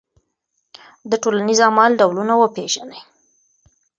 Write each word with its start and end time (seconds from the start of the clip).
د 1.09 1.11
ټولنیز 1.23 1.59
عمل 1.69 1.91
ډولونه 1.99 2.33
وپېژنئ. 2.37 3.01